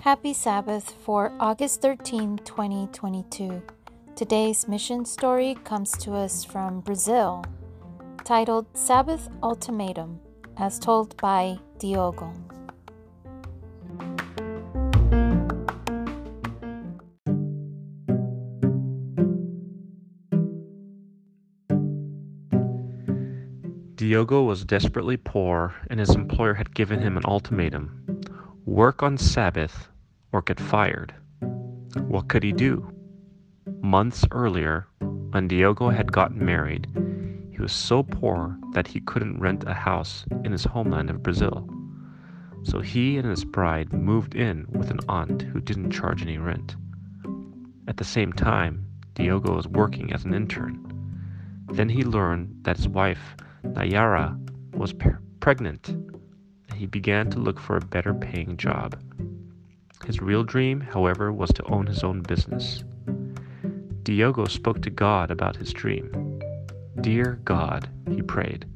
[0.00, 3.62] Happy Sabbath for August 13, 2022.
[4.16, 7.44] Today's mission story comes to us from Brazil,
[8.24, 10.18] titled Sabbath Ultimatum,
[10.56, 12.32] as told by Diogo.
[24.00, 28.02] Diogo was desperately poor, and his employer had given him an ultimatum
[28.64, 29.90] work on Sabbath
[30.32, 31.14] or get fired.
[32.08, 32.94] What could he do?
[33.82, 34.86] Months earlier,
[35.32, 36.86] when Diogo had gotten married,
[37.52, 41.68] he was so poor that he couldn't rent a house in his homeland of Brazil.
[42.62, 46.74] So he and his bride moved in with an aunt who didn't charge any rent.
[47.86, 50.86] At the same time, Diogo was working as an intern.
[51.70, 54.36] Then he learned that his wife Nayara
[54.74, 54.94] was
[55.40, 58.98] pregnant, and he began to look for a better paying job.
[60.06, 62.84] His real dream, however, was to own his own business.
[64.02, 66.40] Diogo spoke to God about his dream.
[67.00, 68.66] Dear God, he prayed,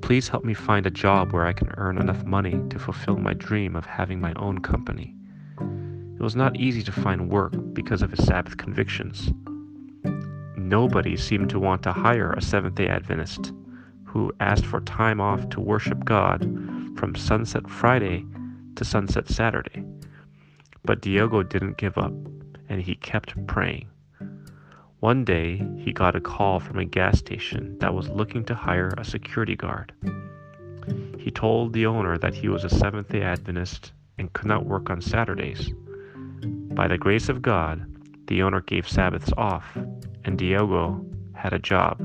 [0.00, 3.34] please help me find a job where I can earn enough money to fulfill my
[3.34, 5.14] dream of having my own company.
[5.60, 9.30] It was not easy to find work because of his Sabbath convictions.
[10.56, 13.52] Nobody seemed to want to hire a Seventh day Adventist
[14.16, 16.40] who asked for time off to worship God
[16.96, 18.24] from sunset Friday
[18.74, 19.84] to sunset Saturday.
[20.86, 22.14] But Diogo didn't give up,
[22.70, 23.90] and he kept praying.
[25.00, 28.94] One day, he got a call from a gas station that was looking to hire
[28.96, 29.92] a security guard.
[31.18, 34.88] He told the owner that he was a Seventh day Adventist and could not work
[34.88, 35.70] on Saturdays.
[36.72, 37.84] By the grace of God,
[38.28, 39.76] the owner gave Sabbaths off,
[40.24, 42.00] and Diogo had a job.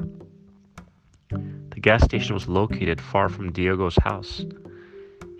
[1.82, 4.46] The gas station was located far from Diogo's house.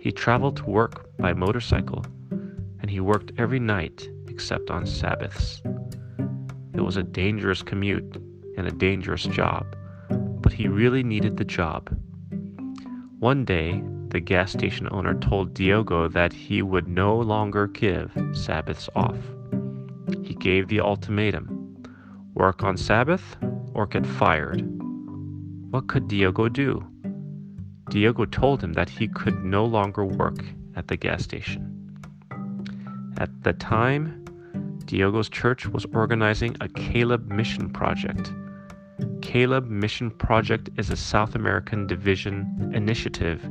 [0.00, 2.04] He traveled to work by motorcycle,
[2.80, 5.62] and he worked every night except on Sabbaths.
[6.74, 8.16] It was a dangerous commute
[8.56, 9.76] and a dangerous job,
[10.10, 11.96] but he really needed the job.
[13.20, 18.88] One day, the gas station owner told Diogo that he would no longer give Sabbaths
[18.96, 19.18] off.
[20.24, 21.84] He gave the ultimatum
[22.34, 23.36] work on Sabbath
[23.74, 24.81] or get fired.
[25.72, 26.86] What could Diogo do?
[27.88, 30.44] Diogo told him that he could no longer work
[30.76, 31.96] at the gas station.
[33.16, 34.22] At the time,
[34.84, 38.30] Diogo's church was organizing a Caleb Mission Project.
[39.22, 43.42] Caleb Mission Project is a South American division initiative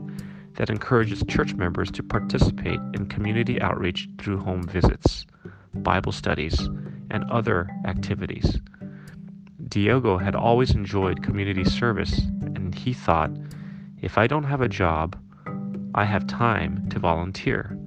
[0.57, 5.25] that encourages church members to participate in community outreach through home visits,
[5.73, 6.59] Bible studies,
[7.09, 8.61] and other activities.
[9.71, 12.19] Diogo had always enjoyed community service,
[12.55, 13.31] and he thought,
[14.01, 15.17] if I don't have a job,
[15.95, 17.79] I have time to volunteer.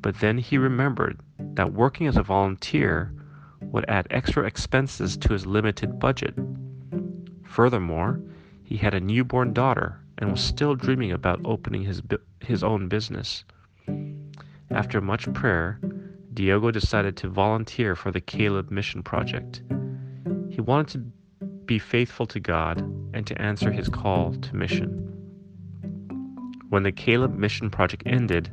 [0.00, 1.18] But then he remembered
[1.54, 3.12] that working as a volunteer
[3.62, 6.38] would add extra expenses to his limited budget.
[7.44, 8.20] Furthermore,
[8.62, 12.00] he had a newborn daughter and was still dreaming about opening his,
[12.38, 13.42] his own business.
[14.70, 15.80] After much prayer,
[16.32, 19.62] Diogo decided to volunteer for the Caleb Mission Project.
[20.58, 22.80] He wanted to be faithful to God
[23.14, 24.88] and to answer his call to mission.
[26.68, 28.50] When the Caleb Mission Project ended,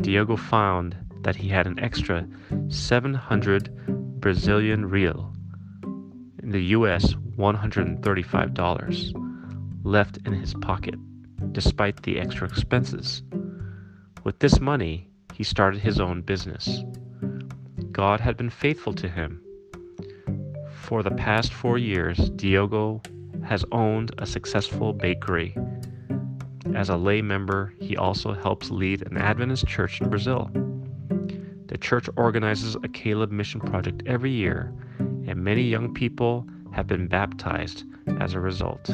[0.00, 2.28] Diogo found that he had an extra
[2.68, 5.34] 700 Brazilian real,
[6.40, 10.94] in the US $135, left in his pocket,
[11.50, 13.24] despite the extra expenses.
[14.22, 16.84] With this money, he started his own business.
[17.90, 19.42] God had been faithful to him
[20.82, 23.00] for the past four years, Diogo
[23.44, 25.56] has owned a successful bakery.
[26.74, 30.50] As a lay member, he also helps lead an Adventist church in Brazil.
[31.68, 37.06] The church organizes a Caleb Mission Project every year, and many young people have been
[37.06, 37.84] baptized
[38.18, 38.90] as a result.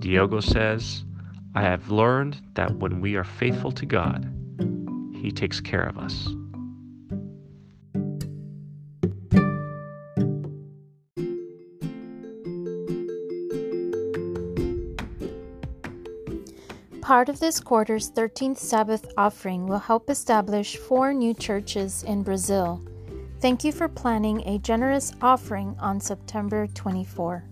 [0.00, 1.04] Diogo says,
[1.54, 4.28] I have learned that when we are faithful to God,
[5.14, 6.28] He takes care of us.
[17.08, 22.82] Part of this quarter's 13th Sabbath offering will help establish four new churches in Brazil.
[23.40, 27.44] Thank you for planning a generous offering on September 24.